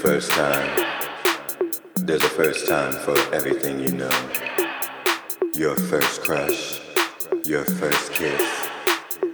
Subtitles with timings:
[0.00, 0.86] first time.
[1.96, 4.30] There's a first time for everything you know.
[5.54, 6.80] Your first crush,
[7.44, 8.68] your first kiss,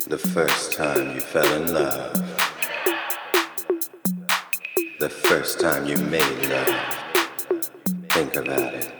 [0.08, 2.14] the first time you fell in love,
[4.98, 6.96] the first time you made love.
[8.08, 8.92] Think about it.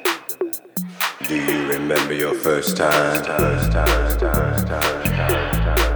[1.27, 3.25] Do you remember your first time?
[3.25, 5.95] First time, first time, first time, first time.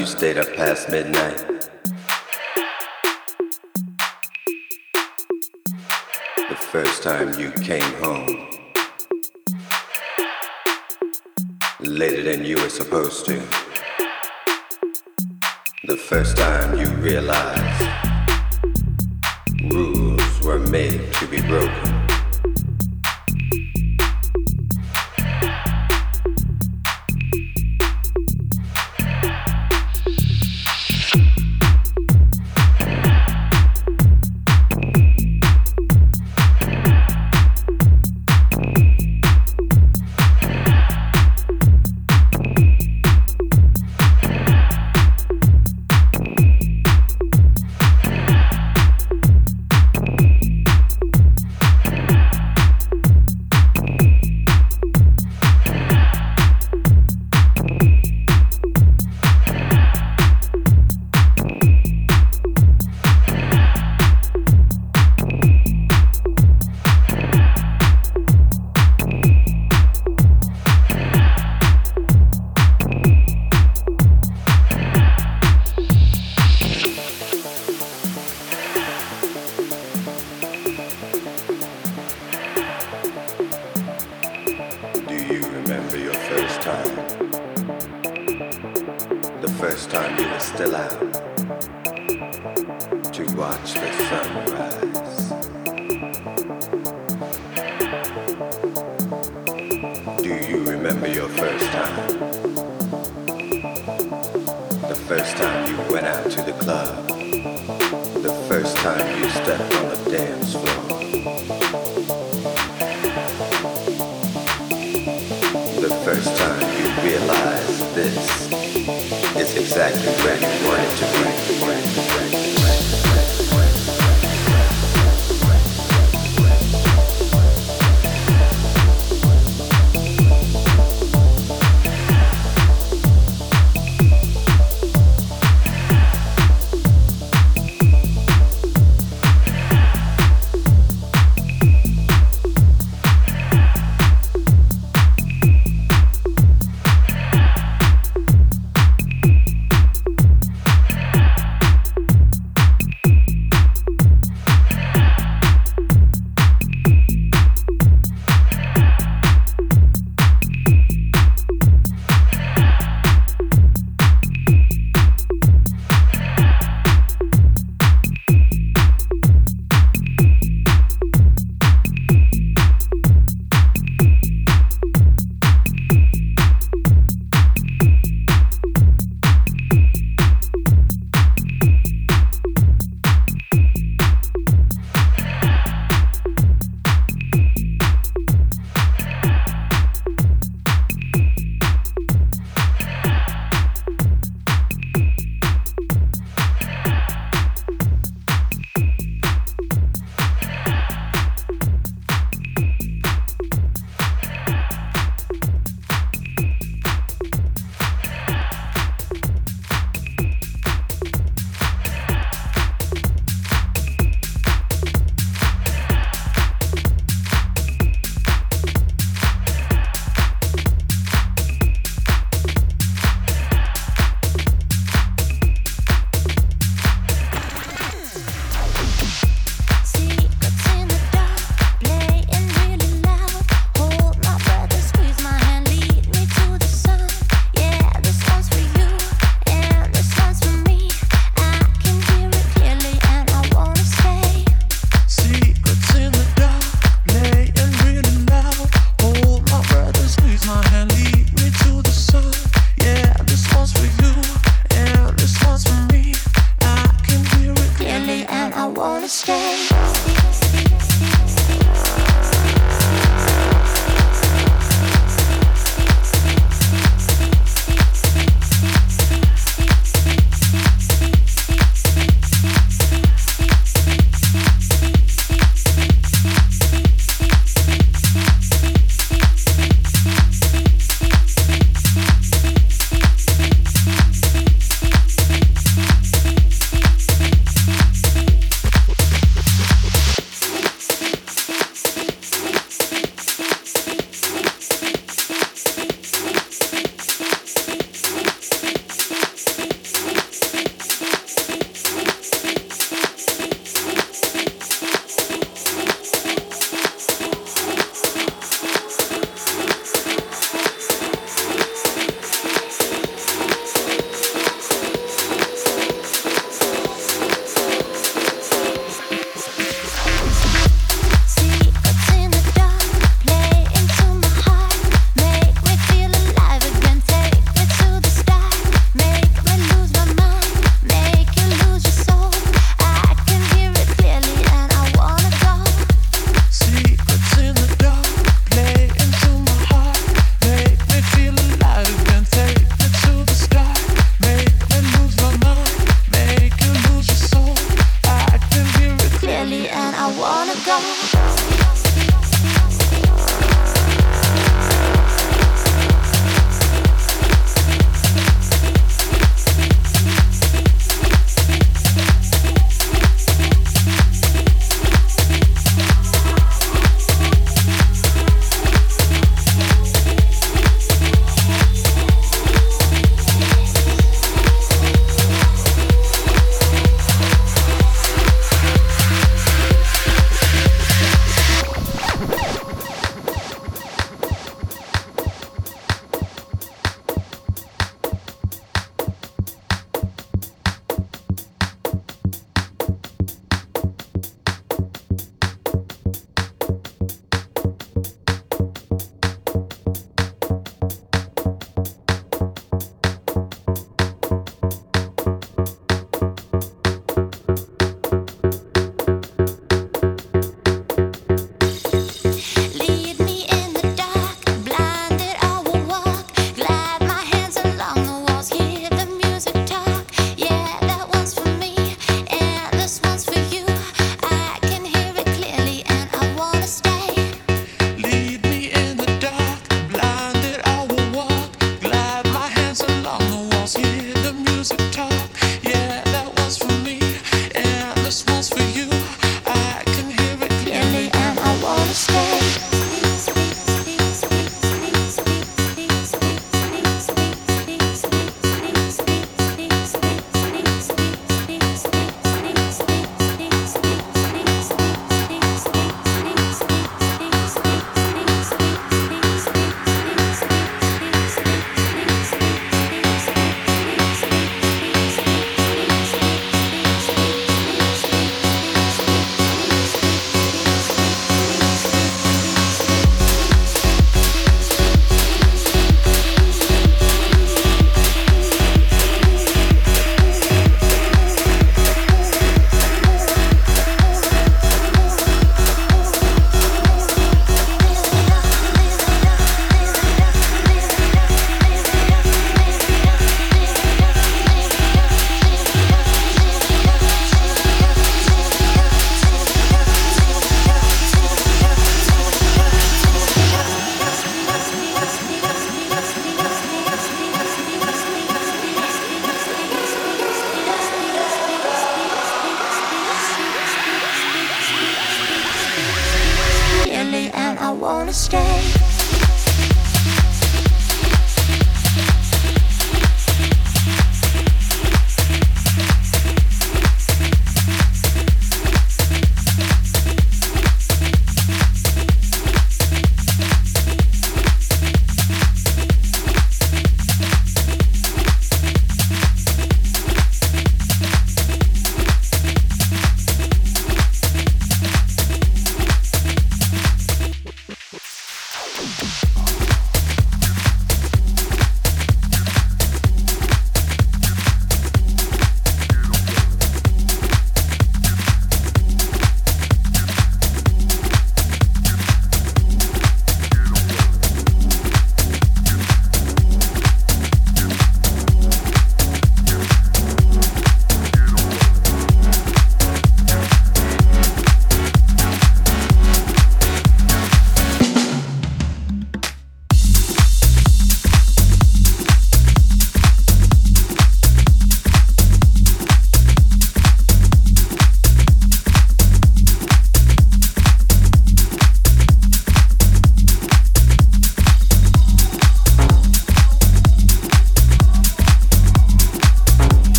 [0.00, 1.36] You stayed up past midnight.
[6.48, 8.48] The first time you came home.
[11.80, 13.36] Later than you were supposed to.
[15.84, 17.86] The first time you realized
[19.70, 21.99] rules were made to be broken.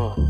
[0.00, 0.27] Oh.